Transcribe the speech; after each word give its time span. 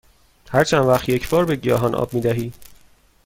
هر 0.49 0.63
چند 0.63 0.85
وقت 0.85 1.09
یک 1.09 1.29
بار 1.29 1.45
به 1.45 1.55
گیاهان 1.55 1.95
آب 1.95 2.13
می 2.13 2.21
دهی؟ 2.21 2.53